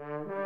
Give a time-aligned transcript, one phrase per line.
[0.00, 0.37] Al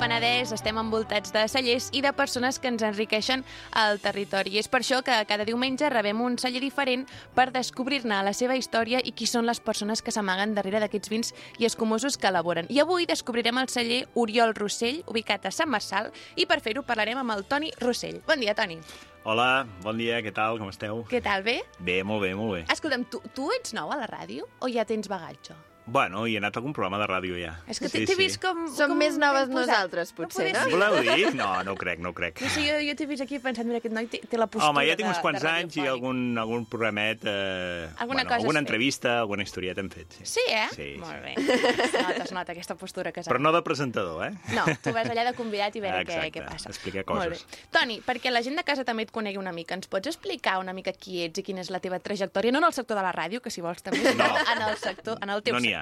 [0.00, 3.42] Penedès estem envoltats de cellers i de persones que ens enriqueixen
[3.76, 4.54] el territori.
[4.56, 7.04] I és per això que cada diumenge rebem un celler diferent
[7.36, 11.34] per descobrir-ne la seva història i qui són les persones que s'amaguen darrere d'aquests vins
[11.60, 12.64] i escumosos que elaboren.
[12.72, 17.20] I avui descobrirem el celler Oriol Rossell, ubicat a Sant Marçal, i per fer-ho parlarem
[17.20, 18.22] amb el Toni Rossell.
[18.24, 18.80] Bon dia, Toni.
[19.28, 21.04] Hola, bon dia, què tal, com esteu?
[21.12, 21.60] Què tal, bé?
[21.76, 22.68] Bé, molt bé, molt bé.
[22.72, 25.60] Escolta'm, tu, tu ets nou a la ràdio o ja tens bagatge?
[25.90, 27.56] Bueno, hi he anat a algun programa de ràdio ja.
[27.66, 28.60] És que t'he t'he vist com...
[28.70, 30.60] Som com més noves nosaltres, potser, no?
[30.62, 30.70] ser.
[30.70, 31.32] Voleu dir?
[31.34, 32.38] No, no ho crec, no ho crec.
[32.44, 34.68] No sé, jo, jo t'he vist aquí pensant, mira, aquest noi té, té la postura
[34.70, 37.24] Home, ja tinc uns quants anys i algun, algun programet...
[37.26, 38.68] Eh, Alguna bueno, cosa alguna fet.
[38.68, 40.28] entrevista, alguna historieta hem fet, sí.
[40.36, 40.68] Sí, eh?
[40.76, 41.20] Sí, Molt sí.
[41.26, 41.58] bé.
[41.88, 43.32] Es nota, es nota aquesta postura que s'ha...
[43.32, 44.30] Però no de presentador, eh?
[44.54, 46.70] No, tu vas allà de convidat i veure què, Exacte, què passa.
[46.70, 47.42] explicar Molt coses.
[47.50, 47.66] bé.
[47.74, 50.72] Toni, perquè la gent de casa també et conegui una mica, ens pots explicar una
[50.76, 52.54] mica qui ets i quina és la teva trajectòria?
[52.54, 54.30] No en el sector de la ràdio, que si vols també, No.
[54.54, 55.74] en el sector, en el teu No n'hi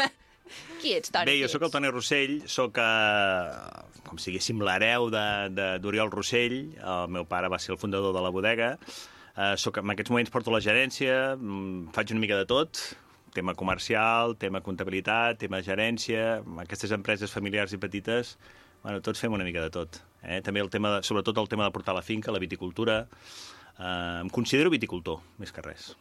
[0.80, 1.28] qui ets, Toni?
[1.28, 1.72] Bé, jo sóc el?
[1.74, 6.58] Toni Rossell, sóc, eh, com si diguéssim, l'hereu d'Oriol Rossell.
[6.76, 8.76] El meu pare va ser el fundador de la bodega.
[9.36, 12.80] Eh, soc, en aquests moments porto la gerència, mm, faig una mica de tot,
[13.36, 18.36] tema comercial, tema comptabilitat, tema gerència, aquestes empreses familiars i petites,
[18.82, 20.00] bueno, tots fem una mica de tot.
[20.22, 20.40] Eh?
[20.40, 23.02] També el tema, de, sobretot el tema de portar la finca, la viticultura.
[23.76, 25.96] Eh, em considero viticultor, més que res.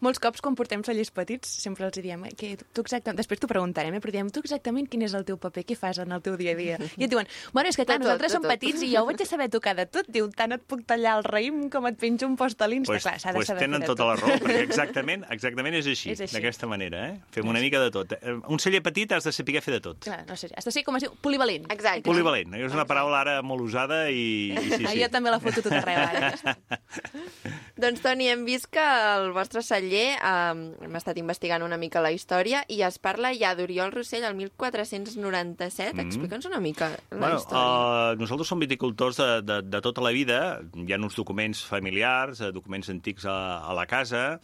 [0.00, 3.48] Molts cops, quan portem cellers petits, sempre els diem eh, que tu exactament, després t'ho
[3.50, 6.22] preguntarem, eh, però diem tu exactament quin és el teu paper, què fas en el
[6.24, 6.78] teu dia a dia.
[6.96, 8.52] I et diuen, bueno, és que clar, tot, nosaltres de som tot.
[8.54, 10.08] petits i jo ho vaig a saber tocar de tot.
[10.08, 12.92] Diu, tant et puc tallar el raïm com et penjo un post a l'Insta.
[12.94, 14.06] pues, clar, s'ha de pues saber tenen tota tot.
[14.08, 16.34] la raó, perquè exactament, exactament és així, És així.
[16.38, 17.04] d'aquesta manera.
[17.10, 17.20] Eh?
[17.30, 18.12] Fem una mica de tot.
[18.22, 20.00] Eh, Un celler petit has de saber fer de tot.
[20.04, 21.66] Clar, no sé, has de ser, com es diu, polivalent.
[21.72, 22.06] Exacte.
[22.08, 25.02] Polivalent, és una paraula ara molt usada i, i sí, Ah, sí.
[25.02, 25.98] jo també la foto tot arreu.
[25.98, 26.56] Ara.
[27.78, 28.82] Doncs, Toni, hem vist que
[29.18, 33.54] el vostre celler, eh, hem estat investigant una mica la història, i es parla ja
[33.58, 35.94] d'Oriol Rossell el 1497.
[35.96, 36.06] Mm.
[36.06, 38.14] Explica'ns una mica la Bueno, història.
[38.14, 40.60] uh, nosaltres som viticultors de, de, de tota la vida.
[40.74, 44.38] Hi ha uns documents familiars, eh, documents antics a, a la casa,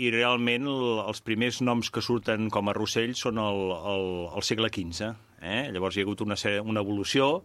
[0.00, 3.60] i realment el, els primers noms que surten com a Rossell són el,
[3.92, 4.06] el,
[4.36, 5.12] el segle XV.
[5.42, 5.70] Eh?
[5.74, 7.42] Llavors hi ha hagut una, una evolució.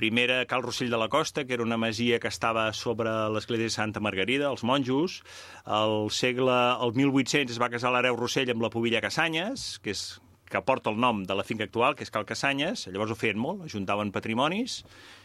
[0.00, 3.74] Primera, Cal Rossell de la Costa, que era una masia que estava sobre l'església de
[3.74, 5.20] Santa Margarida, els monjos.
[5.64, 10.04] Al segle, el 1800 es va casar l'hereu Rossell amb la Pobilla Casanyes, que és
[10.50, 12.88] que porta el nom de la finca actual, que és Cal Casanyes.
[12.90, 14.80] Llavors ho feien molt, ajuntaven patrimonis,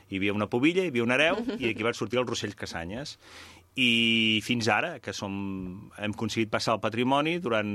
[0.09, 3.17] hi havia una pobilla, hi havia un hereu, i aquí van sortir els Rossell Casanyes.
[3.75, 5.33] I fins ara, que som,
[5.97, 7.71] hem aconseguit passar el patrimoni durant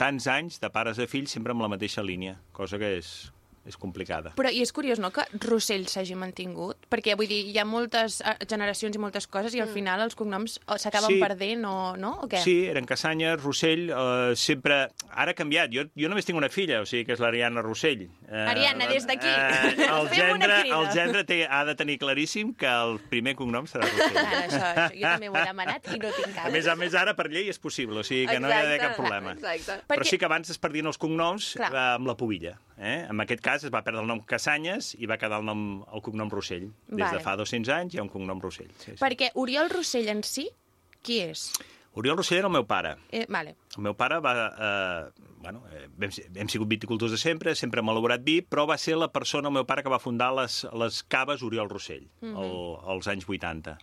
[0.00, 3.30] tants anys, de pares a fills, sempre amb la mateixa línia, cosa que és,
[3.70, 4.32] és complicada.
[4.38, 8.20] Però i és curiós, no?, que Rossell s'hagi mantingut, perquè, vull dir, hi ha moltes
[8.20, 11.20] eh, generacions i moltes coses i al final els cognoms s'acaben Sí.
[11.22, 12.42] perdent o no, o què?
[12.44, 14.82] Sí, eren Casanyes, Rossell, eh, sempre...
[15.10, 15.70] Ara ha canviat.
[15.74, 18.04] Jo, jo només tinc una filla, o sigui que és l'Ariana Rossell.
[18.28, 20.78] Eh, Ariana, des d'aquí, el, fem una gendre, crida.
[20.80, 24.20] el gendre té, ha de tenir claríssim que el primer cognom serà Rossell.
[24.22, 26.46] Ara, això, això, jo també ho he demanat i no tinc cap.
[26.46, 28.62] A més a més, ara per llei és possible, o sigui que no hi ha
[28.64, 29.34] d'haver cap problema.
[29.38, 29.80] Exacte.
[29.90, 31.70] Però Perquè- sí que abans es perdien els cognoms Clar.
[31.74, 32.56] eh, amb la pobilla.
[32.80, 33.06] Eh?
[33.10, 36.00] En aquest cas es va perdre el nom Casanyes i va quedar el, nom, el
[36.04, 36.70] cognom Rossell.
[36.88, 37.18] Des Vale.
[37.18, 38.70] de fa 200 anys hi ha un cognom Rossell.
[38.78, 39.00] Sí, sí.
[39.02, 40.46] Perquè Oriol Rossell en si,
[41.04, 41.50] qui és?
[42.00, 42.94] Oriol Rossell era el meu pare.
[43.12, 43.52] Eh, vale.
[43.76, 44.32] El meu pare va...
[44.48, 48.78] Eh, bueno, eh, hem, hem sigut viticultors de sempre, sempre hem elaborat vi, però va
[48.80, 52.32] ser la persona, el meu pare, que va fundar les, les caves Oriol Rossell, mm
[52.32, 52.40] -hmm.
[52.44, 53.76] el, als anys 80.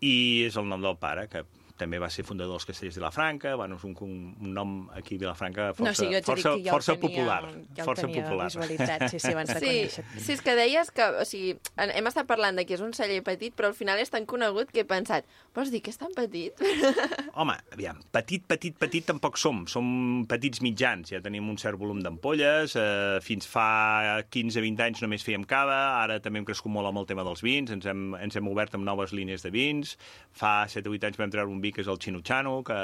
[0.00, 1.44] I és el nom del pare, que
[1.76, 3.94] també va ser fundador dels Castells de Vilafranca, bueno, és un,
[4.40, 7.40] un nom aquí a Vilafranca força, no, sí, jo força, que ja força tenia, popular.
[7.76, 8.46] Ja el força tenia popular.
[8.50, 10.04] visualitzat, sí, sí, abans de Sí, conèixer.
[10.18, 13.20] sí, és que deies que, o sigui, hem estat parlant de que és un celler
[13.26, 16.14] petit, però al final és tan conegut que he pensat, vols dir que és tan
[16.16, 16.56] petit?
[17.40, 19.64] Home, aviam, petit, petit, petit tampoc som.
[19.70, 25.24] Som petits mitjans, ja tenim un cert volum d'ampolles, eh, fins fa 15-20 anys només
[25.26, 28.36] fèiem cava, ara també hem crescut molt amb el tema dels vins, ens hem, ens
[28.38, 29.96] hem obert amb noves línies de vins,
[30.36, 32.78] fa 7 o 8 anys vam treure un vi que és el Chinochano, que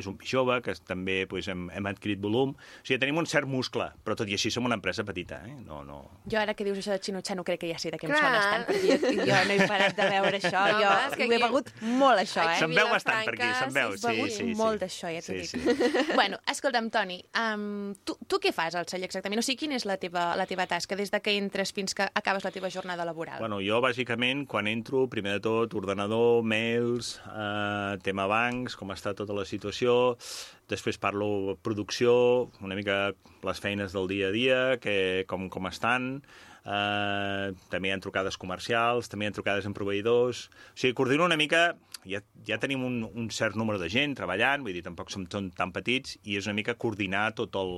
[0.00, 2.54] és un vi jove, que també pues, hem, hem adquirit volum.
[2.56, 5.54] O sigui, tenim un cert muscle, però tot i així som una empresa petita, eh?
[5.66, 6.00] No, no...
[6.32, 8.46] Jo ara que dius això de Chinochano crec que ja sé de què em sones
[8.48, 10.62] tant, perquè jo, jo no he parat de veure això.
[10.72, 12.58] No, jo home, és que ho he begut molt, això, eh?
[12.62, 13.96] Se'n veu bastant per aquí, se'n veu.
[13.96, 14.54] sí, Sí, begut sí, sí.
[14.58, 15.50] molt d'això, ja t'ho sí, dic.
[15.52, 16.14] Sí.
[16.22, 19.40] Bueno, escolta'm, Toni, um, tu, tu què fas al celler exactament?
[19.40, 22.06] O sigui, quina és la teva, la teva tasca des de que entres fins que
[22.20, 23.38] acabes la teva jornada laboral?
[23.42, 29.14] Bueno, jo, bàsicament, quan entro, primer de tot, ordenador, mails, eh, tema bancs, com està
[29.18, 30.16] tota la situació,
[30.70, 32.14] després parlo producció,
[32.62, 34.96] una mica les feines del dia a dia, que,
[35.30, 36.16] com, com estan,
[36.62, 40.44] Uh, també hi ha trucades comercials, també hi ha trucades en proveïdors...
[40.46, 41.72] O sigui, coordino una mica...
[42.06, 45.52] Ja, ja tenim un, un cert número de gent treballant, vull dir, tampoc som tan,
[45.54, 47.70] tan petits, i és una mica coordinar tot el,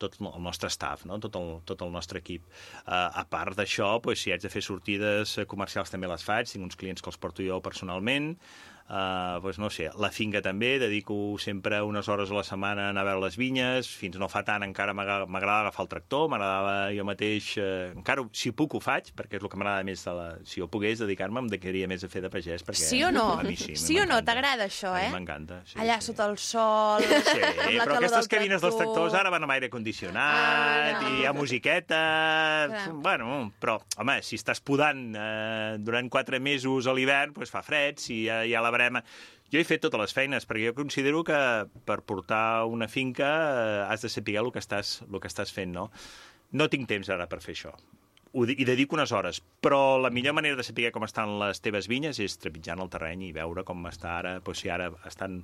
[0.00, 1.16] tot el nostre staff, no?
[1.24, 2.44] tot, el, tot el nostre equip.
[2.84, 6.68] Uh, a part d'això, pues, si haig de fer sortides comercials també les faig, tinc
[6.68, 8.34] uns clients que els porto jo personalment,
[8.86, 12.90] Uh, pues no sé, la finca també, dedico sempre unes hores a la setmana a
[12.92, 16.92] anar a veure les vinyes, fins no fa tant encara m'agrada agafar el tractor, m'agradava
[16.94, 20.14] jo mateix, uh, encara si puc ho faig, perquè és el que m'agrada més, de
[20.14, 20.26] la...
[20.46, 23.24] si jo pogués dedicar-me em dedicaria més a fer de pagès, perquè sí o no?
[23.42, 24.20] mi sí, sí o no?
[24.22, 25.10] T'agrada això, eh?
[25.10, 25.80] M'encanta, sí.
[25.82, 26.12] Allà sí.
[26.12, 28.94] sota el sol, Sí, amb la però aquestes del cabines dels tractor.
[28.94, 31.10] tractors ara van amb aire condicionat Ah, no.
[31.10, 32.00] i hi ha musiqueta...
[32.70, 32.86] Clar.
[33.02, 37.98] Bueno, però, home, si estàs podant eh, durant quatre mesos a l'hivern, doncs fa fred,
[38.02, 39.04] si hi ha, hi ha la brema...
[39.52, 41.36] Jo he fet totes les feines, perquè jo considero que
[41.86, 45.70] per portar una finca eh, has de saber el que estàs, el que estàs fent,
[45.76, 45.84] no?
[46.58, 47.76] No tinc temps ara per fer això.
[48.36, 51.86] Ho, hi dedico unes hores, però la millor manera de saber com estan les teves
[51.88, 55.38] vinyes és trepitjant el terreny i veure com està ara, doncs si ara estan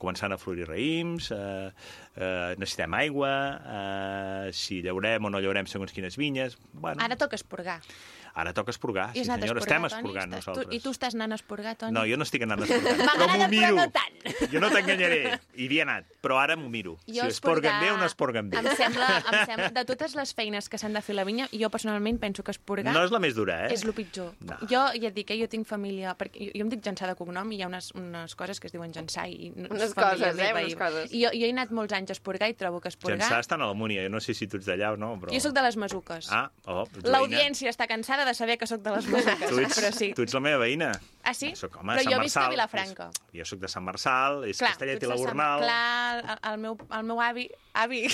[0.00, 1.68] començant a florir raïms, eh,
[2.16, 3.30] eh, necessitem aigua,
[3.76, 6.58] eh, si llaurem o no llaurem segons quines vinyes...
[6.72, 7.78] Bueno, Ara toca esporgar.
[8.34, 9.92] Ara toca esporgar, sí esporgar, estem Toni?
[9.94, 10.68] esporgant Estàs- nosaltres.
[10.68, 11.92] Tu, I tu estàs anant a esporgar, Toni?
[11.94, 13.66] No, jo no estic anant a esporgar, però M'agrada, m'ho miro.
[13.66, 14.50] però no tant.
[14.52, 15.20] Jo no t'enganyaré,
[15.54, 16.96] hi havia anat, però ara m'ho miro.
[17.06, 18.58] Jo si esporgar- esporguen bé o no esporguen bé.
[18.58, 21.48] Em sembla, em sembla, de totes les feines que s'han de fer a la vinya,
[21.52, 23.72] jo personalment penso que esporgar No és la més dura, eh?
[23.74, 24.34] és el pitjor.
[24.40, 24.58] No.
[24.70, 27.14] Jo ja et dic que jo tinc família, perquè jo, jo em dic Jansà de
[27.14, 30.34] cognom i hi ha unes, unes coses que es diuen Jansà i Unes coses, eh,
[30.34, 31.12] meva, unes i- coses.
[31.14, 33.20] I jo, jo he anat molts anys a esporgar i trobo que esporgar...
[33.20, 35.32] Jansà estan a la Múnia, jo no sé si tu ets d'allà o no, però...
[35.32, 36.28] Jo sóc de les Masuques.
[36.32, 37.10] Ah, oh, veïna.
[37.14, 40.10] L'audiència està cansada de saber que sóc de les Masuques, Tu ets, però sí.
[40.16, 40.90] tu ets la meva veïna.
[41.22, 41.52] Ah, sí?
[41.56, 42.48] Soc, home, però Sant jo visc a.
[42.52, 43.08] Vilafranca.
[43.14, 45.64] És, jo sóc de Sant Marçal, és Clar, Castellet i la Gornal.
[45.64, 47.48] Clar, el, el, meu, el meu avi...
[47.84, 48.04] Avi!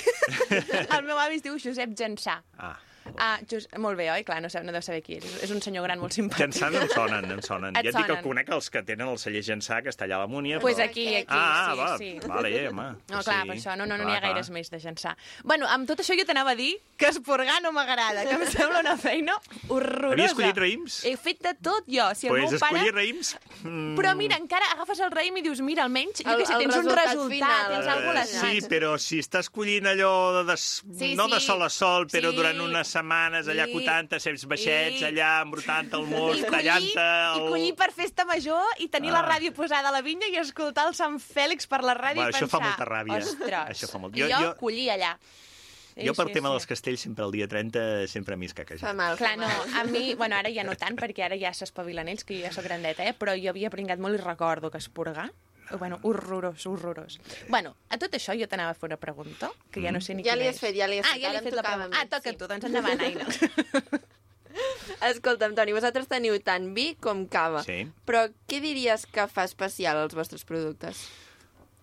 [0.96, 2.40] el meu avi es diu Josep Jansà.
[2.58, 2.76] Ah,
[3.18, 4.22] Ah, just, molt bé, oi?
[4.24, 5.24] Clar, no, sap, no deu saber qui és.
[5.42, 6.60] És un senyor gran molt simpàtic.
[6.70, 7.74] No em sonen, no em sonen.
[7.80, 10.16] Et ja et dic que conec els que tenen el celler Jansà, que està allà
[10.20, 10.88] a la Múnia, Pues però...
[10.90, 12.28] aquí, aquí, ah, sí, va, sí.
[12.28, 12.82] vale, home.
[12.82, 13.48] No, pues clar, sí.
[13.48, 14.30] per això no, no, no Clar, n'hi ha clar.
[14.34, 15.16] gaires més de Jansà.
[15.44, 18.80] Bueno, amb tot això jo t'anava a dir que esporgar no m'agrada, que em sembla
[18.84, 19.34] una feina
[19.68, 20.12] horrorosa.
[20.14, 21.00] Havia escollit raïms?
[21.08, 22.06] He fet de tot jo.
[22.14, 22.76] Si el Pues meu pare...
[22.82, 23.34] escollir raïms...
[23.64, 26.56] Mm, Però mira, encara agafes el raïm i dius, mira, almenys, jo El- què sé,
[26.60, 27.72] tens un resultat resultat, final.
[27.74, 30.64] tens Eh, alguna a les sí, però si estàs collint allò de des...
[31.00, 31.46] Sí, no de sí.
[31.46, 32.36] sol a sol, però Sí.
[32.36, 33.72] durant unes setmanes allà Sí.
[33.74, 35.04] cotant-te, saps baixets Sí.
[35.04, 37.40] allà, embrutant el mos, I collir, tallant-te...
[37.40, 39.28] I collir per festa major i tenir la Ah.
[39.38, 42.32] ràdio posada a la vinya i escoltar el Sant Fèlix per la ràdio Bueno, i
[42.34, 42.60] això pensar...
[42.60, 43.18] fa molta ràbia.
[43.18, 45.16] Ostres, Això fa molt- I jo- jo, jo- collir allà.
[46.00, 46.52] Jo per Sí, tema sí.
[46.54, 48.94] dels castells sempre el dia 30 sempre m'hi Fa escaquejat.
[48.94, 52.08] mal, Clar, fa no, a mi, bueno, ara ja no tant, perquè ara ja s'espavilen
[52.08, 53.12] ells, que jo ja sóc grandeta, eh?
[53.12, 55.30] però jo havia pringat molt i recordo que esporgar,
[55.78, 57.18] bueno, horrorós, horrorós.
[57.48, 60.24] Bueno, a tot això jo t'anava a fer una pregunta, que ja no sé ni
[60.24, 60.60] Ja quina li has és.
[60.64, 62.00] fet, ja li has ah, fet, ja li he em fet la tocava a pregunta.
[62.02, 62.36] Ah, toca sí.
[62.36, 63.26] tu, doncs endavant, Aina.
[65.10, 67.62] Escolta'm, Toni, vosaltres teniu tant vi com cava.
[67.64, 67.84] Sí.
[68.08, 71.06] Però què diries que fa especial els vostres productes?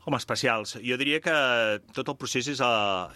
[0.07, 0.77] Home, especials.
[0.87, 1.33] Jo diria que
[1.91, 2.69] tot el procés és a,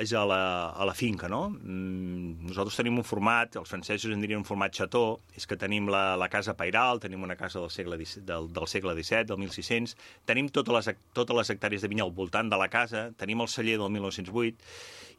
[0.04, 0.40] és a, la,
[0.76, 1.46] a la finca, no?
[1.48, 5.88] Mm, nosaltres tenim un format, els francesos en dirien un format xató, és que tenim
[5.88, 9.96] la, la casa pairal, tenim una casa del segle, del, del segle XVII, del 1600,
[10.28, 13.52] tenim totes les, totes les hectàrees de vinya al voltant de la casa, tenim el
[13.56, 14.68] celler del 1908,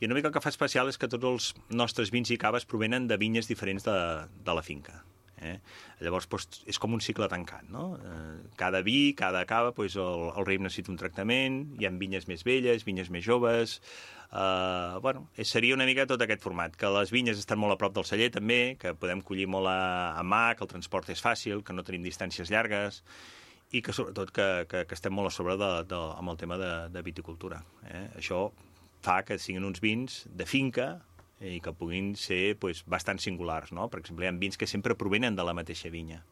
[0.03, 2.69] i una mica el que fa especial és que tots els nostres vins i caves
[2.69, 3.97] provenen de vinyes diferents de,
[4.45, 5.01] de la finca.
[5.43, 5.57] Eh?
[6.05, 7.93] Llavors, doncs, és com un cicle tancat, no?
[7.99, 12.29] Eh, cada vi, cada cava, doncs, el, el raïm necessita un tractament, hi ha vinyes
[12.31, 13.81] més velles, vinyes més joves...
[14.33, 17.93] Eh, bueno, seria una mica tot aquest format, que les vinyes estan molt a prop
[17.99, 21.61] del celler també, que podem collir molt a, a mà, que el transport és fàcil,
[21.61, 23.03] que no tenim distàncies llargues,
[23.73, 26.59] i que sobretot que, que, que estem molt a sobre de, de, amb el tema
[26.61, 27.61] de, de viticultura.
[27.89, 28.07] Eh?
[28.21, 28.47] Això
[29.03, 30.95] fa que siguin uns vins de finca,
[31.43, 33.73] i que puguin ser pues, bastant singulars.
[33.75, 33.89] No?
[33.91, 36.23] Per exemple, hi ha vins que sempre provenen de la mateixa vinya.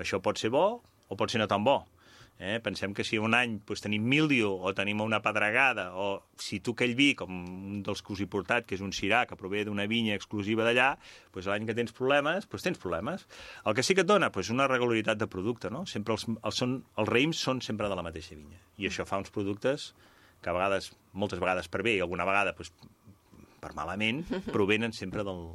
[0.00, 0.66] Això pot ser bo
[1.08, 1.82] o pot ser no tan bo.
[2.38, 2.58] Eh?
[2.58, 6.74] Pensem que si un any pues, tenim míldio o tenim una pedregada, o si tu
[6.74, 9.62] aquell vi, com un dels que us he portat, que és un cirà, que prové
[9.64, 10.94] d'una vinya exclusiva d'allà,
[11.34, 13.28] pues, l'any que tens problemes, pues, tens problemes.
[13.64, 15.70] El que sí que et dona pues, una regularitat de producte.
[15.70, 15.84] No?
[15.86, 18.58] Sempre els, els, són, els raïms són sempre de la mateixa vinya.
[18.82, 19.92] I això fa uns productes
[20.42, 22.74] que a vegades, moltes vegades per bé i alguna vegada pues,
[23.64, 25.46] per malament, provenen sempre del,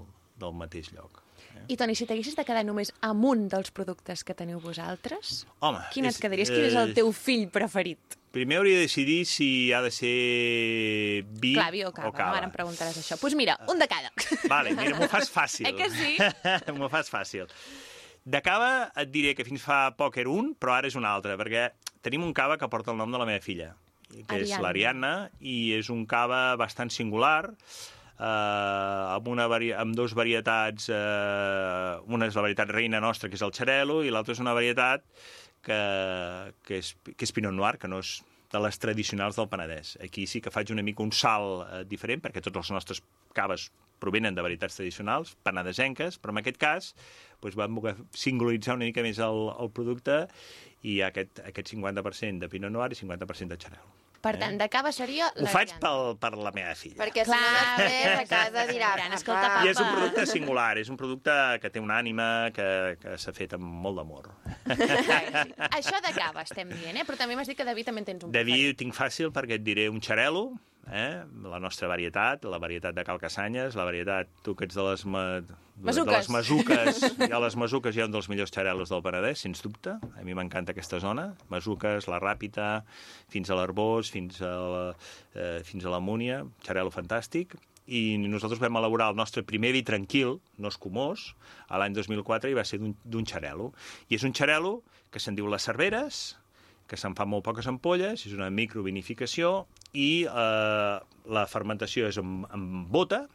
[0.42, 1.22] del mateix lloc.
[1.70, 5.82] I, Toni, si t'haguessis de quedar només amb un dels productes que teniu vosaltres, Home,
[5.94, 6.50] quin et és- quedaries?
[6.50, 8.16] Quin és el eh, teu fill preferit?
[8.34, 12.10] Primer hauria de decidir si ha de ser vi Clar, vi o cava.
[12.10, 12.38] o cava.
[12.38, 13.16] Ara em preguntaràs això.
[13.18, 14.12] Doncs pues mira, un de cada.
[14.50, 15.66] Vale, mira, m'ho fas fàcil.
[15.70, 16.18] Eh que sí?
[16.78, 17.50] m'ho fas fàcil.
[18.30, 21.38] De cava et diré que fins fa poc era un, però ara és un altre,
[21.40, 21.70] perquè
[22.06, 23.72] tenim un cava que porta el nom de la meva filla,
[24.10, 24.62] que és Ariadna.
[24.68, 27.50] l'Ariadna, i és un cava bastant singular,
[28.20, 29.72] eh, amb, una vari...
[29.74, 34.12] amb dos varietats, eh, una és la varietat reina nostra, que és el xarelo, i
[34.14, 35.06] l'altra és una varietat
[35.66, 35.80] que,
[36.66, 39.96] que, és, que és Pinot Noir, que no és de les tradicionals del Penedès.
[40.02, 43.04] Aquí sí que faig una mica un salt eh, diferent, perquè tots els nostres
[43.38, 46.94] caves provenen de varietats tradicionals, penedesenques, però en aquest cas
[47.44, 47.80] doncs vam
[48.16, 50.22] singularitzar una mica més el, el producte
[50.82, 53.99] i hi ha aquest, aquest 50% de Pinot Noir i 50% de Xarel.
[54.22, 55.30] Per tant, de cava seria...
[55.40, 56.98] Ho faig pel, per la meva filla.
[57.00, 58.94] Perquè si no a casa dirà...
[58.98, 59.66] Gran, escolta, "Papa".
[59.66, 62.68] I és un producte singular, és un producte que té una ànima que,
[63.02, 64.32] que s'ha fet amb molt d'amor.
[65.72, 67.06] Això de cava estem dient, eh?
[67.08, 68.96] Però també m'has dit que de vi també en tens un De vi ho tinc
[68.98, 70.50] fàcil perquè et diré un xarelo,
[70.92, 71.24] eh?
[71.44, 75.24] la nostra varietat, la varietat de Calcasanyes, la varietat, tu que ets de les, ma...
[75.40, 79.46] de les masuques, i a les masuques hi ha un dels millors xarelos del Penedès,
[79.46, 79.96] sens dubte.
[80.00, 81.30] A mi m'encanta aquesta zona.
[81.54, 82.70] Masuques, la Ràpita,
[83.32, 84.84] fins a l'Arbós, fins a la,
[85.36, 87.56] eh, fins a la Múnia, xarelo fantàstic.
[87.90, 91.32] I nosaltres vam elaborar el nostre primer vi tranquil, no escumós,
[91.70, 93.72] a l'any 2004 i va ser d'un d'un xarelo.
[94.10, 96.38] I és un xarelo que se'n diu les Cerveres,
[96.90, 100.96] que se'n fan molt poques ampolles, és una microvinificació, i eh,
[101.30, 103.28] la fermentació és amb, amb bota,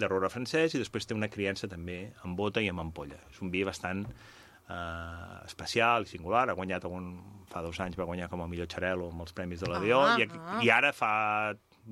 [0.00, 3.18] de roure francès, i després té una criança també amb bota i amb ampolla.
[3.30, 6.48] És un vi bastant eh, especial i singular.
[6.50, 7.12] Ha guanyat un,
[7.50, 10.00] fa dos anys, va guanyar com a millor xarelo amb els Premis de la Dió,
[10.06, 10.60] Ah, i, ah.
[10.64, 11.12] i ara fa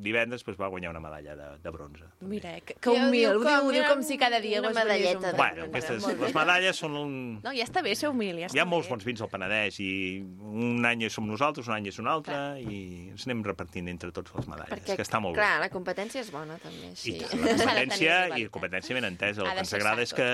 [0.03, 2.05] divendres doncs, va guanyar una medalla de, de bronze.
[2.21, 4.61] Mira, eh, que, que humil, diu ho diu, com ho diu com si cada dia
[4.63, 5.37] una medalleta un.
[5.37, 7.13] Bueno, aquestes, les medalles són un...
[7.45, 8.95] No, ja està bé ser humil, ja Hi ha molts bé.
[8.95, 9.91] bons vins al Penedès i
[10.23, 12.79] un any som nosaltres, un any és un altre i
[13.13, 15.67] ens anem repartint entre tots les medalles, Perquè, que està molt clar, bé.
[15.67, 16.93] la competència és bona, també.
[16.95, 17.19] I Sí.
[17.19, 19.43] tant, S'ha la competència, i competència ben entesa.
[19.43, 20.29] El que ens agrada és que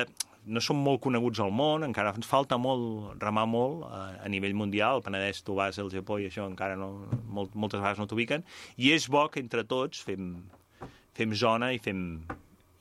[0.46, 4.56] no som molt coneguts al món, encara ens falta molt, remar molt a, a nivell
[4.58, 5.00] mundial.
[5.00, 6.90] El Penedès, tu vas al Japó i això encara no,
[7.24, 8.44] molt, moltes vegades no t'ubiquen.
[8.76, 10.34] I és bo que entre tots fem,
[11.16, 12.02] fem zona i fem...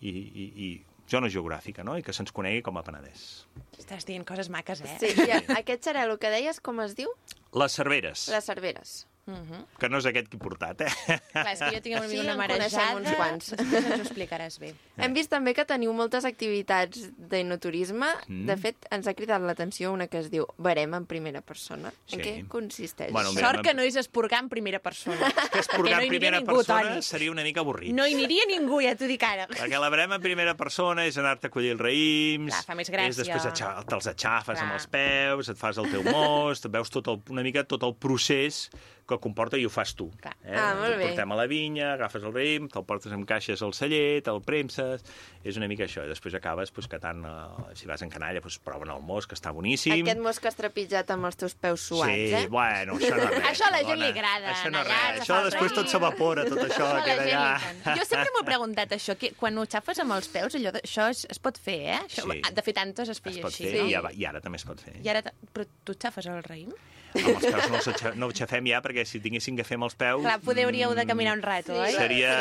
[0.04, 0.68] I, i, i
[1.08, 1.96] zona geogràfica, no?
[1.96, 3.46] I que se'ns conegui com a Penedès.
[3.80, 4.98] Estàs dient coses maques, eh?
[5.00, 7.12] Sí, i aquest xarelo que deies, com es diu?
[7.56, 9.04] Les Cerveres, Les Cerveres.
[9.26, 9.66] Mhm.
[9.80, 10.92] que no és aquest que he portat, eh?
[11.32, 12.96] Clar, és que jo tinc una, Sí, una en marejada.
[12.98, 13.52] uns quants.
[13.56, 14.74] Després ens ho explicaràs bé.
[14.98, 18.08] Hem vist també que teniu moltes activitats d'enoturisme.
[18.28, 18.46] Mm.
[18.50, 21.92] De fet, ens ha cridat l'atenció una que es diu Barem en primera persona.
[22.06, 22.18] Sí.
[22.18, 23.12] En què consisteix?
[23.12, 25.18] Bueno, mira, Sort que no és esporgar en primera persona.
[25.54, 27.02] que esporgar no en primera ningú, persona Toni.
[27.02, 27.94] seria una mica avorrit.
[27.96, 29.48] No hi aniria ningú, ja t'ho dic ara.
[29.48, 32.92] Perquè la barem en primera persona és anar-te a collir els raïms, Clar, fa més
[32.92, 33.10] gràcia.
[33.10, 33.48] és després
[33.88, 34.64] te'ls aixafes Clar.
[34.68, 37.96] amb els peus, et fas el teu most, veus tot el, una mica tot el
[37.96, 38.70] procés
[39.08, 40.08] que comporta i ho fas tu.
[40.22, 40.34] Clar.
[40.46, 40.56] Eh?
[40.56, 41.10] Ah, molt bé.
[41.10, 45.04] portem a la vinya, agafes el raïm, te'l portes amb caixes al celler, te'l premses...
[45.44, 46.06] És una mica això.
[46.06, 49.36] I després acabes pues, catant, eh, si vas en canalla, pues, proven el most, que
[49.36, 50.06] està boníssim.
[50.06, 52.46] Aquest mos que has trepitjat amb els teus peus suats, sí, eh?
[52.48, 53.50] bueno, això no és res.
[53.50, 54.06] Això a la gent dona.
[54.06, 55.20] li agrada, Això no és res.
[55.26, 57.98] Això després tot s'evapora, tot això A la queda allà.
[58.00, 61.10] Jo sempre m'ho he preguntat, això, que quan ho xafes amb els peus, allò, això
[61.12, 62.00] es, es pot fer, eh?
[62.08, 62.40] Això, Sí.
[62.56, 63.92] De fet, antes es Es feia pot així, fer, no?
[63.92, 64.96] i, ara, i ara també es pot fer.
[65.04, 65.22] I ara,
[65.54, 66.72] però tu xafes el raïm?
[67.14, 69.96] Amb els peus no, els no aixafem ja, perquè si tinguéssim que fer amb els
[69.96, 70.22] peus...
[70.26, 71.94] Clar, poder hauríeu de caminar un rato, Sí, oi?
[71.94, 72.32] Seria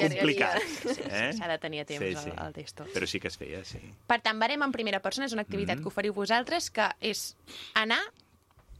[0.00, 0.58] complicat.
[0.80, 1.32] Sí, Eh?
[1.36, 2.32] S'ha de tenir temps Sí, sí, sí.
[2.36, 2.86] El, el testo.
[2.94, 3.80] Però sí que es feia, sí.
[4.10, 5.82] Per tant, barem en primera persona és una activitat Mhm.
[5.84, 7.36] que oferiu vosaltres, que és
[7.74, 8.00] anar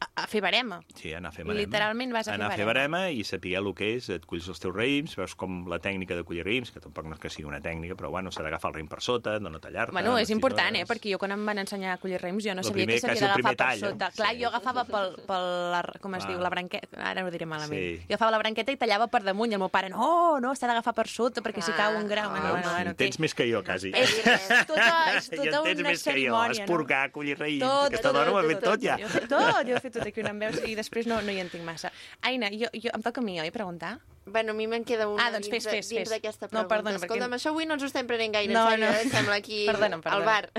[0.00, 0.80] a, fer barema.
[0.96, 1.60] Sí, anar a fer barema.
[1.60, 2.98] Literalment vas a fer anar a fer barema.
[2.98, 6.16] barema i saber el que és, et culls els teus raïms, veus com la tècnica
[6.16, 8.70] de collir raïms, que tampoc no és que sigui una tècnica, però bueno, s'ha d'agafar
[8.70, 9.92] el raïm per sota, de no tallar-te.
[9.92, 10.86] Bueno, és no important, eh?
[10.88, 13.06] Perquè jo quan em van ensenyar a collir raïms jo no El sabia primer, que
[13.06, 13.80] s'havia d'agafar per tall, eh?
[13.90, 14.10] sota.
[14.16, 14.40] Clar, Sí.
[14.42, 16.28] jo agafava pel, pel la, com es Ah.
[16.28, 17.80] diu, la branqueta, ara ho diré malament.
[17.80, 17.98] Sí.
[18.08, 20.66] Jo agafava la branqueta i tallava per damunt i el meu pare, no, no, s'ha
[20.66, 21.76] d'agafar per sota perquè si Ah.
[21.76, 22.30] cau un grau...
[22.30, 22.52] Bueno, Veus?
[22.60, 23.92] bueno, bueno, en tens més que jo, quasi.
[23.94, 26.40] És tota, és Ja tota en tens més que jo.
[26.50, 27.62] Esporgar, collir raïms.
[27.86, 28.96] Aquesta dona ho ha fet tot, tot ja.
[28.98, 31.20] Jo he fet tot, jo he fet tot aquí on em veus i després no,
[31.22, 31.90] no hi entenc massa.
[32.22, 33.98] Aina, jo, jo, em toca a mi, oi, preguntar?
[34.30, 36.10] Bueno, a mi me'n queda una Ah, doncs dins, fes, fes, de- dins fes.
[36.14, 36.68] d'aquesta No, pregunta.
[36.76, 38.98] perdona, perquè- Escolta'm, això avui no ens ho estem prenent gaire No, en sèrio, no.
[38.98, 39.08] eh?
[39.10, 40.24] Sembla aquí Perdona'm, al perdona.
[40.26, 40.50] bar.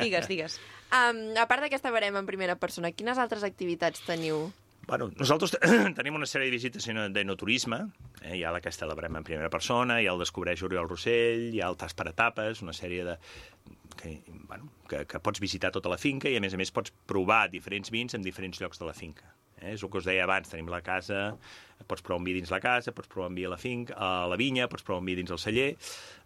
[0.00, 0.60] Digues, digues.
[0.90, 4.52] Um, a part d'aquesta barema en primera persona, quines altres activitats teniu?
[4.88, 5.52] Bueno, nosaltres
[5.98, 7.82] tenim una sèrie de visites d'enoturisme.
[8.22, 8.38] Eh?
[8.38, 11.60] Hi ha aquesta la Brema en primera persona, hi ha el Descobreix Oriol Rossell, hi
[11.60, 13.18] ha el Tas per etapes, una sèrie de...
[13.98, 16.94] Que, bueno, que, que pots visitar tota la finca i, a més a més, pots
[17.10, 19.28] provar diferents vins en diferents llocs de la finca.
[19.60, 19.74] Eh?
[19.74, 21.34] És el que us deia abans, tenim la casa,
[21.86, 24.26] pots provar un vi dins la casa, pots provar un vi a la finca, a
[24.30, 25.76] la vinya, pots provar un vi dins el celler.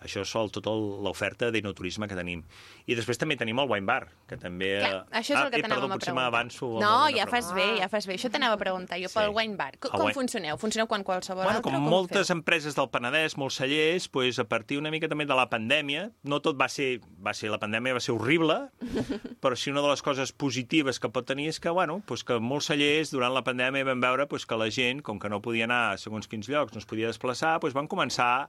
[0.05, 2.43] Això és sol tota l'oferta d'enoturisme que tenim.
[2.87, 4.81] I després també tenim el wine bar, que també...
[4.83, 6.15] Clar, això és el que eh, t'anàvem a preguntar.
[6.19, 6.67] m'avanço.
[6.75, 7.73] amb No, ja fas pregunta.
[7.75, 8.15] bé, ja fas bé.
[8.19, 9.15] Això t'anava a preguntar jo Sí.
[9.19, 9.79] pel wine bar.
[9.79, 10.59] Com, com wine- funcioneu?
[10.59, 11.73] Funcioneu quan qualsevol Bueno, altre?
[11.73, 12.37] com o moltes feu?
[12.37, 16.41] empreses del Penedès, molts cellers, pues, a partir una mica també de la pandèmia, no
[16.41, 18.69] tot va ser, va ser la pandèmia va ser horrible,
[19.41, 22.39] però sí una de les coses positives que pot tenir és que, bueno, pues, que
[22.41, 25.69] molts cellers durant la pandèmia vam veure pues, que la gent, com que no podia
[25.69, 28.49] anar a segons quins llocs, no es podia desplaçar, doncs van començar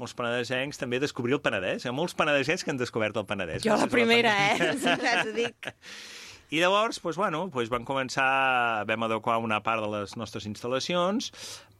[0.00, 1.84] molts penedesencs també a descobrir el Penedès.
[1.84, 3.64] Hi ha molts penedesencs que han descobert el Penedès.
[3.64, 4.74] Jo la primera, eh?
[5.24, 5.72] T'ho dic.
[6.54, 8.28] I llavors, doncs, bueno, doncs van començar,
[8.90, 11.32] vam adequar una part de les nostres instal·lacions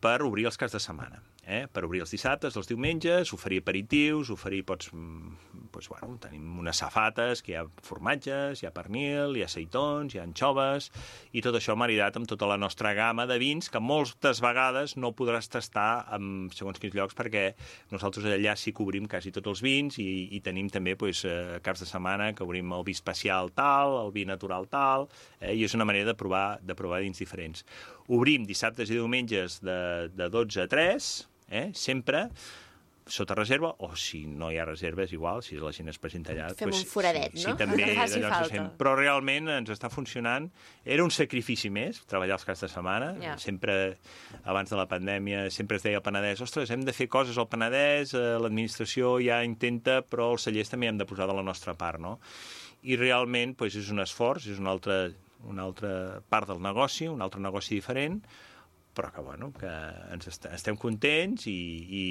[0.02, 1.20] per obrir els caps de setmana.
[1.46, 1.66] Eh?
[1.68, 6.78] Per obrir els dissabtes, els diumenges, oferir aperitius, oferir, pots, mm, doncs, bueno, tenim unes
[6.80, 10.90] safates, que hi ha formatges, hi ha pernil, hi ha seitons, hi ha anxoves,
[11.32, 15.12] i tot això maridat amb tota la nostra gamma de vins, que moltes vegades no
[15.12, 17.44] podràs tastar en segons quins llocs, perquè
[17.92, 21.60] nosaltres allà sí que obrim quasi tots els vins i, i tenim també doncs, eh,
[21.64, 25.10] caps de setmana que obrim el vi especial tal, el vi natural tal,
[25.40, 27.66] eh, i és una manera de provar, de provar vins diferents.
[28.08, 31.12] Obrim dissabtes i diumenges de, de 12 a 3,
[31.50, 32.28] eh, sempre
[33.06, 36.46] sota reserva, o si no hi ha reserves, igual, si la gent es presenta allà...
[36.56, 37.52] Fem un foradet, sí, no?
[37.52, 38.48] Sí, també, Que faci falta.
[38.48, 38.68] fem.
[38.80, 40.46] Però realment ens està funcionant.
[40.88, 43.10] Era un sacrifici més, treballar els caps de setmana.
[43.20, 43.34] Ja.
[43.40, 43.98] Sempre,
[44.48, 47.48] abans de la pandèmia, sempre es deia al Penedès, ostres, hem de fer coses al
[47.52, 51.76] Penedès, eh, l'administració ja intenta, però els cellers també hem de posar de la nostra
[51.76, 52.16] part, no?
[52.88, 55.02] I realment doncs, és un esforç, és una altra,
[55.44, 58.22] una altra part del negoci, un altre negoci diferent,
[58.94, 59.70] però que, bueno, que
[60.14, 62.02] ens est estem contents i, i,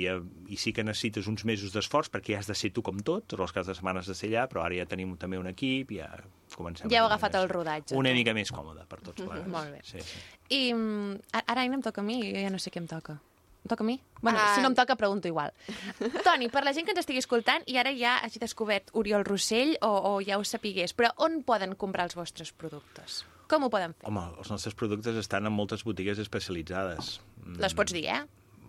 [0.53, 3.25] i sí que necessites uns mesos d'esforç perquè ja has de ser tu com tot,
[3.31, 5.47] tots els caps de setmana has de ser allà, però ara ja tenim també un
[5.47, 6.09] equip, ja
[6.55, 6.91] comencem...
[6.91, 9.47] Ja heu agafat més- el rodatge, Una mica més còmode per tots plegats.
[9.49, 9.81] Molt bé.
[9.87, 10.23] Sí, sí.
[10.53, 13.17] I mm, ara Aina em toca a mi, jo ja no sé què em toca.
[13.63, 13.95] Em toca a mi?
[14.21, 14.55] Bueno, Ah.
[14.55, 15.53] si no em toca, pregunto igual.
[16.27, 19.77] Toni, per la gent que ens estigui escoltant i ara ja hagi descobert Oriol Rossell
[19.81, 23.21] o, o ja ho sapigués, però on poden comprar els vostres productes?
[23.53, 24.07] Com ho poden fer?
[24.09, 27.19] Home, els nostres productes estan en moltes botigues especialitzades.
[27.43, 28.21] Mm, Les pots dir, eh?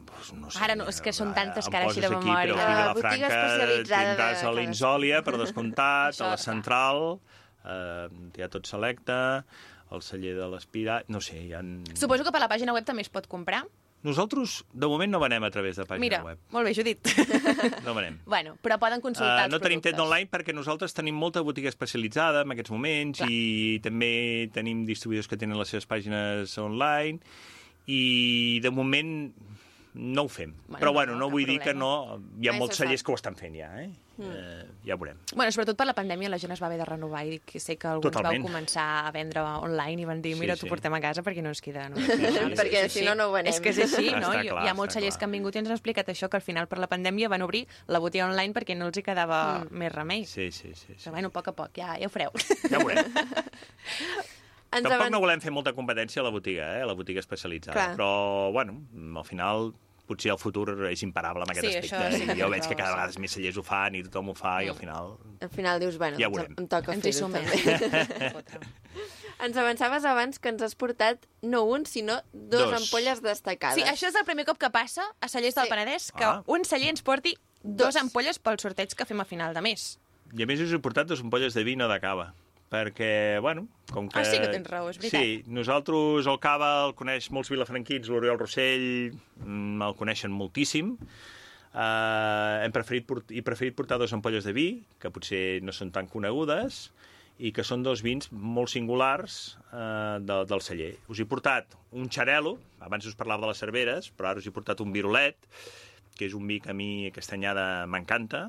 [0.05, 2.57] Doncs no Ara no, és que són tantes que ara així de poses aquí, memòria.
[2.59, 6.43] Però aquí a especialitzada de tindràs a l'Insòlia, per descomptat, a la.
[6.49, 7.01] Central,
[7.65, 9.17] eh, hi ha tot selecte,
[9.95, 11.01] el celler de l'Espira...
[11.09, 11.65] No sé, hi ha...
[11.97, 13.65] Suposo que per la pàgina web també es pot comprar.
[14.05, 16.39] Nosaltres, de moment, no venem a través de pàgina Mira, web.
[16.53, 17.09] molt bé, Judit.
[17.87, 18.19] No venem.
[18.35, 22.43] bueno, però poden consultar Uh, no tenim tenda online perquè nosaltres tenim molta botiga especialitzada
[22.45, 23.31] en aquests moments Clar.
[23.33, 24.13] i també
[24.53, 27.19] tenim distribuïdors que tenen les seves pàgines online
[27.89, 29.33] i de moment
[29.95, 30.53] no ho fem.
[30.67, 32.19] Bueno, Però no, bueno, no, no vull dir que problema.
[32.19, 32.21] no...
[32.43, 32.89] Hi ha Mai molts se sap.
[32.89, 33.89] cellers que ho estan fent ja, eh?
[34.17, 34.31] Mm.
[34.31, 35.17] eh ja ho veurem.
[35.35, 37.77] Bueno, sobretot per la pandèmia la gent es va haver de renovar i que sé
[37.77, 38.43] que alguns Totalment.
[38.45, 40.61] vau començar a vendre online i van dir, Sí, mira, sí.
[40.61, 41.89] t'ho portem a casa perquè no ens queda...
[41.89, 41.97] No,
[42.61, 43.51] Perquè si no, no ho venem.
[43.53, 44.31] És que és així, no?
[44.31, 45.19] Està clar, hi ha molts cellers clar.
[45.19, 47.43] que han vingut i ens han explicat això, que al final per la pandèmia van
[47.43, 49.73] obrir la botiga online perquè no els hi quedava Mm.
[49.79, 50.25] més remei.
[50.27, 50.95] Sí, sí, sí.
[50.97, 51.05] sí.
[51.09, 52.31] Però bueno, a poc a poc, ja, ja ho fareu.
[52.71, 53.05] Ja ho veurem.
[54.75, 56.83] Ens Tampoc avan- no volem fer molta competència a la botiga, eh?
[56.83, 57.75] a la botiga especialitzada.
[57.77, 57.91] Clar.
[57.97, 58.81] Però, bueno,
[59.21, 59.73] al final
[60.07, 61.97] potser el futur és imparable en aquest Sí, aspecte.
[61.97, 62.95] això sí que I jo veig que cada sí.
[62.97, 65.17] vegada més cellers ho fan i tothom ho fa i al final...
[65.41, 66.55] Al final dius, bueno, Ja doncs veurem.
[66.59, 68.45] em toca fer-ho també.
[69.45, 72.77] Ens avançaves abans que ens has portat no un, sinó dos, Dos.
[72.79, 73.81] ampolles destacades.
[73.83, 75.71] Sí, això és el primer cop que passa a cellers del Sí.
[75.71, 76.43] Penedès, que Ah.
[76.47, 77.97] un celler ens porti dos Dos.
[77.97, 79.99] ampolles pel sorteig que fem a final de mes.
[80.39, 82.33] I a més us he portat dos ampolles de vi, no de cava.
[82.75, 84.19] Perquè, bueno, com que...
[84.19, 85.23] Ah, sí que tens raó, és veritat.
[85.23, 90.97] Sí, nosaltres el cava el coneix molts vilafranquins, l'Oriol Rossell mm, el coneixen moltíssim.
[91.75, 94.69] Uh, hem preferit, he preferit portar dos ampolles de vi,
[95.03, 96.89] que potser no són tan conegudes,
[97.39, 100.93] i que són dos vins molt singulars uh, de, del celler.
[101.11, 104.55] Us he portat un xarelo, abans us parlava de les cerveres, però ara us he
[104.55, 105.39] portat un virolet,
[106.15, 108.49] que és un vi que a mi aquesta anyada m'encanta.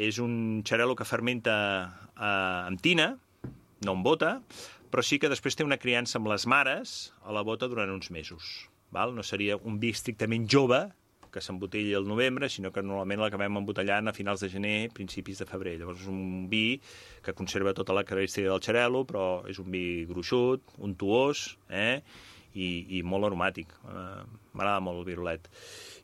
[0.00, 1.54] És un xarelo que fermenta
[2.16, 3.10] eh, amb tina,
[3.86, 4.36] no amb bota,
[4.92, 8.10] però sí que després té una criança amb les mares a la bota durant uns
[8.12, 8.68] mesos.
[8.92, 9.14] Val?
[9.16, 10.84] No seria un vi estrictament jove,
[11.32, 15.46] que s'embotella al novembre, sinó que normalment l'acabem embotellant a finals de gener, principis de
[15.48, 15.78] febrer.
[15.80, 16.76] Llavors és un vi
[17.24, 22.02] que conserva tota la característica del xarelo, però és un vi gruixut, untuós, eh?
[22.52, 23.72] I, i molt aromàtic.
[23.88, 25.46] Eh, M'agrada molt el virolet.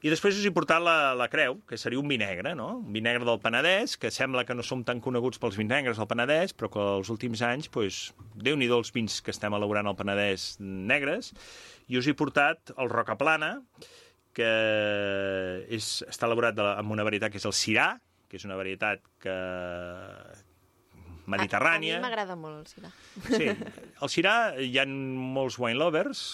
[0.00, 2.68] I després us he portat la, la creu, que seria un vi negre, no?
[2.78, 6.00] Un vi negre del Penedès, que sembla que no som tan coneguts pels vins negres
[6.00, 8.00] del Penedès, però que els últims anys, doncs,
[8.38, 11.34] déu-n'hi-do els vins que estem elaborant al Penedès negres.
[11.92, 13.58] I us he portat el Rocaplana,
[14.38, 14.52] que
[15.74, 17.90] és, està elaborat de, amb una varietat que és el Cirà,
[18.28, 19.34] que és una varietat que
[21.30, 21.96] mediterrània.
[21.96, 22.92] A, a mi m'agrada molt el Sirà.
[23.28, 26.26] Sí, el Cirà hi ha molts wine lovers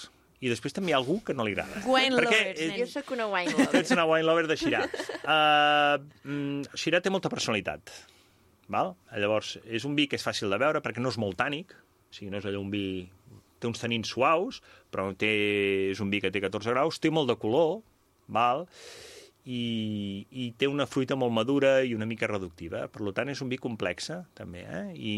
[0.44, 1.80] i després també hi ha algú que no li agrada.
[1.88, 2.80] Wine Perquè, lovers, eh.
[2.82, 3.80] Jo sóc una wine lover.
[3.80, 4.82] Ets una wine lover de Xirà.
[5.22, 7.92] Uh, mm, Xirà té molta personalitat.
[8.72, 8.94] Val?
[9.20, 12.16] Llavors, és un vi que és fàcil de veure perquè no és molt tànic, o
[12.16, 12.86] sigui, no és allò un vi...
[13.62, 14.58] Té uns tanins suaus,
[14.92, 15.30] però té...
[15.94, 17.78] és un vi que té 14 graus, té molt de color,
[18.28, 18.66] val?
[19.44, 22.86] I, i té una fruita molt madura i una mica reductiva.
[22.92, 24.84] Per tant, és un vi complexa, també, eh?
[24.94, 25.14] I,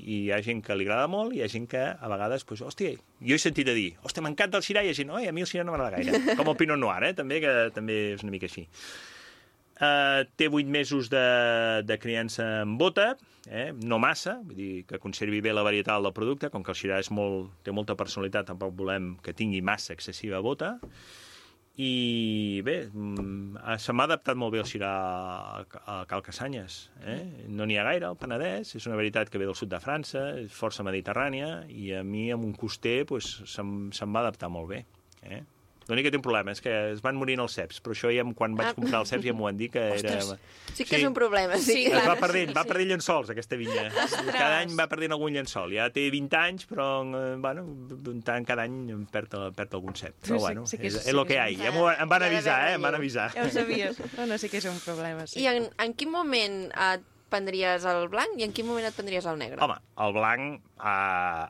[0.00, 2.44] i hi ha gent que li agrada molt i hi ha gent que, a vegades,
[2.48, 2.92] pues, hòstia,
[3.24, 5.32] jo he sentit a dir, hòstia, m'encanta el Syrah, i hi ha gent, oi, a
[5.32, 6.36] mi el Syrah no m'agrada gaire.
[6.40, 7.14] Com el Pinot Noir, eh?
[7.16, 8.66] També, que també és una mica així.
[9.80, 11.24] Uh, té 8 mesos de,
[11.88, 13.14] de criança en bota,
[13.48, 13.70] eh?
[13.72, 17.00] no massa, vull dir que conservi bé la varietat del producte, com que el Syrah
[17.00, 20.74] és molt, té molta personalitat, tampoc volem que tingui massa excessiva bota,
[21.78, 24.90] i bé, mm, se m'ha adaptat molt bé el Sirà
[25.86, 26.90] a Cal Casanyes.
[27.06, 27.46] Eh?
[27.48, 30.26] No n'hi ha gaire, el Penedès, és una veritat que ve del sud de França,
[30.42, 34.68] és força mediterrània, i a mi, amb un coster, pues, se'm, se'm va adaptar molt
[34.74, 34.84] bé.
[35.22, 35.44] Eh?
[35.90, 38.22] L'únic que té un problema és que es van morint els ceps, però això ja
[38.38, 38.74] quan vaig Ah.
[38.78, 40.20] comprar els ceps ja m'ho van dir que era...
[40.72, 41.58] Sí que és un problema.
[41.58, 41.96] Sí, Sí, que...
[41.96, 42.14] Es clar.
[42.14, 42.68] va perdent, va sí.
[42.68, 43.88] perdent llençols, aquesta vinya.
[44.30, 45.74] Cada any va perdent algun llençol.
[45.74, 49.94] Ja té 20 anys, però, eh, bueno, d'un tant cada any em perd, perd algun
[49.98, 50.14] cep.
[50.22, 51.72] Però, Sí, bueno, sí que és- és, sí és el que hi ha.
[51.74, 52.74] Ja em van avisar, eh?
[52.78, 53.30] Em van avisar.
[53.34, 53.98] Ja ho sabies.
[54.16, 55.40] No, no, sí que és un problema, sí.
[55.42, 59.26] I en, en quin moment et prendries el blanc i en quin moment et prendries
[59.26, 59.60] el negre?
[59.62, 59.76] Home,
[60.06, 61.46] el blanc, eh,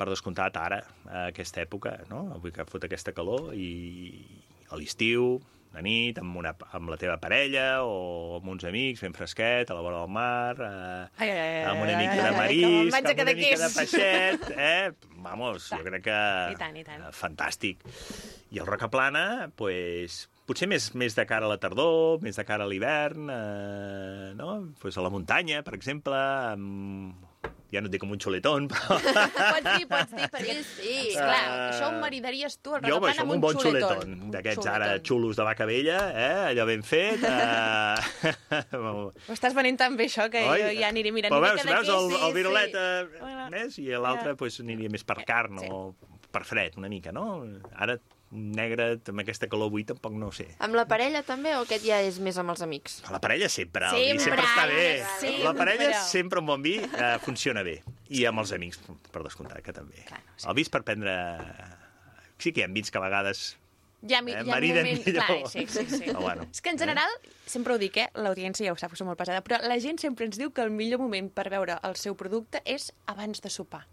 [0.00, 2.30] per descomptat, ara, a aquesta època, no?
[2.38, 4.24] avui que fot aquesta calor, i
[4.72, 5.34] a l'estiu,
[5.70, 9.76] de nit, amb, una, amb la teva parella o amb uns amics, ben fresquet, a
[9.76, 13.12] la vora del mar, eh, Ai, ai, ai, amb una mica ai, de marisc, amb
[13.20, 14.90] una mica de peixet, eh?
[15.22, 16.18] Vamos, jo crec que...
[16.56, 17.06] I tant, i tant.
[17.06, 17.84] eh, Fantàstic.
[18.50, 19.24] I el Rocaplana,
[19.60, 24.30] pues, potser més, més de cara a la tardor, més de cara a l'hivern, eh,
[24.40, 24.54] no?
[24.82, 26.18] Pues a la muntanya, per exemple,
[26.56, 27.28] amb...
[27.72, 28.96] ja no et dic com un xuletón, però...
[29.54, 30.56] Pots dir, pots dir, perquè...
[30.60, 30.94] Sí, sí.
[31.14, 34.00] Esclar, Eh, això ho maridaries tu, el Jo, això, amb un bon xuletón.
[34.02, 36.32] xuletón, d'aquests ara xulos de vaca vella, eh?
[36.50, 37.22] allò ben fet.
[37.24, 38.34] Eh...
[38.80, 41.32] Ho estàs venent tan bé, això, que jo ja aniré mirant.
[41.32, 42.78] Però veus, veus el, el virolet sí.
[42.80, 43.48] eh, Bueno.
[43.54, 44.38] més, i l'altre Ja.
[44.40, 45.68] pues, aniria més per carn Sí.
[45.70, 45.94] o
[46.30, 47.42] per fred, una mica, no?
[47.74, 47.96] Ara,
[48.30, 50.46] negre, amb aquesta calor avui, tampoc no ho sé.
[50.62, 53.00] Amb la parella també o aquest ja és més amb els amics?
[53.10, 54.84] La parella sempre, el vi Sempre, sempre està bé.
[55.20, 55.44] sempre.
[55.48, 57.80] La parella sempre un bon vi eh, funciona bé.
[58.10, 58.78] I amb els amics,
[59.10, 60.04] per descomptat, que també.
[60.06, 60.46] Clar, sí.
[60.48, 61.16] El vi és per prendre...
[62.40, 63.56] Sí que hi ha vins que a vegades...
[64.00, 65.04] Ja, mi, Eh, ja mariden moment...
[65.06, 65.26] millor.
[65.26, 66.04] Clar, sí, sí, sí.
[66.06, 66.46] Però bueno.
[66.50, 67.10] És que en general,
[67.44, 68.08] sempre ho dic, eh?
[68.14, 70.62] l'audiència ja ho sap, que som molt pesada, però la gent sempre ens diu que
[70.64, 73.84] el millor moment per veure el seu producte és abans de sopar.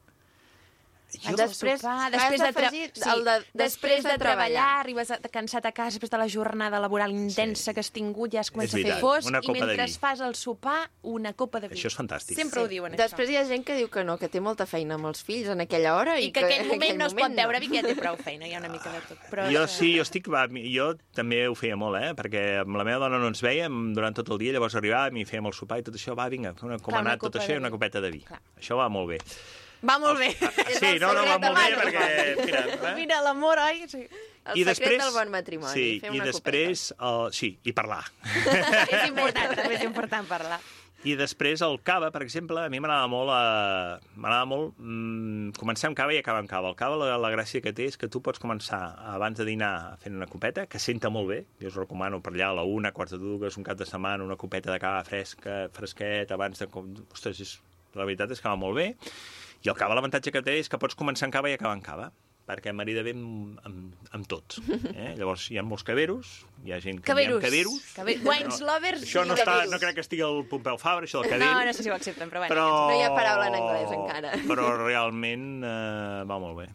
[1.08, 2.62] Jo- Després- de sopar, després de, tra...
[2.68, 4.80] d'afegir el de- després de treballar.
[4.82, 7.74] arribes a- cansat a casa després de la jornada laboral intensa Sí.
[7.74, 10.20] que has tingut, ja es comença a fer fosc, una i copa de mentre fas
[10.20, 11.76] el sopar, una copa de vi.
[11.76, 12.36] Això és fantàstic.
[12.36, 13.32] Sempre ho diuen, Després això.
[13.34, 15.62] hi ha gent que diu que no, que té molta feina amb els fills en
[15.62, 16.20] aquella hora.
[16.20, 17.96] I, I, que, aquell en moment no es pot moment veure vi que ja té
[17.96, 19.18] prou feina, hi ha una mica de tot.
[19.32, 20.28] Però Jo sí, jo estic...
[20.28, 22.12] Va, jo també ho feia molt, eh?
[22.20, 25.26] Perquè amb la meva dona no ens veiem durant tot el dia, llavors arribàvem i
[25.26, 27.36] fèiem el sopar i tot això, va, vinga, una, com Clar, ha una anat tot
[27.40, 28.20] això de i una copeta de vi.
[28.28, 28.42] Clar.
[28.60, 29.20] Això va molt bé.
[29.86, 30.32] Va molt bé.
[30.80, 32.08] Sí, no, no, va molt bé perquè...
[32.42, 32.96] Mira, eh?
[32.98, 33.86] Mira, l'amor, oi?
[33.92, 34.08] Sí.
[34.56, 35.74] El secret del bon matrimoni.
[35.76, 36.90] Sí, fer i una després...
[36.98, 38.04] El, sí, i parlar.
[38.96, 40.60] és important, també és important parlar.
[41.06, 45.92] I després el cava, per exemple, a mi m'agrada molt, eh, m'agrada molt mm, començar
[45.92, 46.72] amb cava i acabar amb cava.
[46.74, 48.82] El cava, la, la gràcia que té és que tu pots començar
[49.14, 51.40] abans de dinar fent una copeta, que senta molt bé.
[51.62, 54.26] Jo us recomano per allà a la una, quarts de dues, un cap de setmana,
[54.26, 56.70] una copeta de cava fresca, fresquet, abans de...
[57.14, 57.54] Ostres, és,
[57.94, 58.90] la veritat és que va molt bé.
[59.66, 61.86] I el cava, l'avantatge que té és que pots començar amb cava i acabar amb
[61.86, 62.12] cava
[62.48, 64.62] perquè marida bé amb, amb, amb tots.
[64.96, 65.14] Eh?
[65.20, 66.30] Llavors, hi ha molts caveros,
[66.64, 67.42] hi ha gent que Caveros.
[67.44, 67.90] diem caveros.
[67.98, 69.74] Cabe- Wines lovers Això no, està, caveros.
[69.74, 71.52] no crec que estigui al Pompeu Fabra, això del cadell.
[71.52, 72.54] No, no sé si ho accepten, però bueno.
[72.56, 72.68] però...
[72.88, 74.32] No hi ha paraula en anglès encara.
[74.50, 76.70] Però realment eh, va molt bé.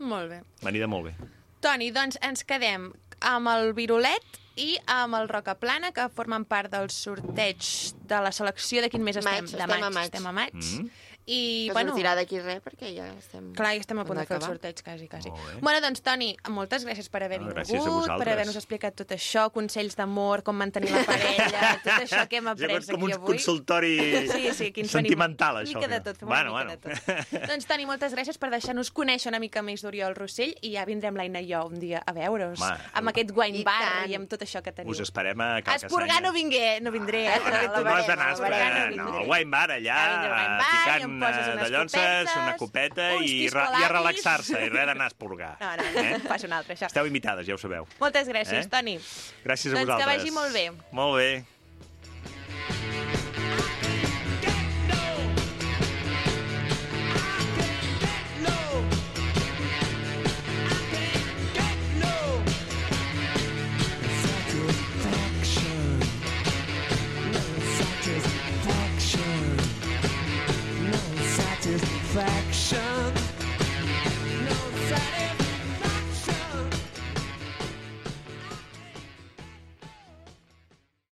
[0.00, 0.40] Molt bé.
[0.64, 1.14] Marida molt bé.
[1.62, 2.88] Toni, doncs ens quedem
[3.22, 7.68] amb el virolet i amb el Roca Plana, que formen part del sorteig
[8.08, 9.44] de la selecció de quin mes estem?
[9.44, 10.08] Maig, de estem a maig.
[10.08, 10.56] Estem a maig.
[10.56, 10.90] Mm.
[11.24, 13.52] I, Que bueno, sortirà d'aquí res, perquè ja estem...
[13.54, 15.30] Clar, ja estem a punt de fer el sorteig, quasi, quasi.
[15.62, 18.18] Bueno, doncs, Toni, moltes gràcies per haver Ah, vingut, gràcies a vosaltres.
[18.24, 22.48] per haver-nos explicat tot això, consells d'amor, com mantenir la parella, tot això que hem
[22.50, 23.26] Ja après és com aquí un avui.
[23.36, 23.92] consultori
[24.32, 25.78] Sí, sí, aquí sentimental, això.
[25.78, 26.80] Mica de tot, fem bueno, una bueno.
[26.82, 27.46] mica de tot.
[27.52, 31.14] doncs, Toni, moltes gràcies per deixar-nos conèixer una mica més d'Oriol Rossell i ja vindrem
[31.14, 34.10] l'Aina i jo un dia a veure'us Home, amb aquest wine i bar tant.
[34.10, 34.90] i amb tot això que teniu.
[34.90, 37.38] Us esperem a Cal Esporgar no, vingué, no vindré, eh?
[37.38, 39.22] No, perquè la tu No has veurem, d'anar a la esperar, veurem, no, vindré.
[39.22, 43.08] el wine bar allà, Ja vindré al wine bar eh, unes de llonces, una copeta
[43.20, 45.56] i, i a relaxar-se, i res d'anar a esporgar.
[45.60, 46.86] No, no, no, fas un altre, això.
[46.86, 47.86] Esteu invitades, ja ho sabeu.
[48.00, 48.68] Moltes gràcies, Eh?
[48.72, 48.96] Toni.
[49.44, 50.16] Gràcies a Doncs que vosaltres.
[50.16, 50.70] vagi molt bé.
[50.92, 51.30] Molt bé.
[72.22, 73.11] attraction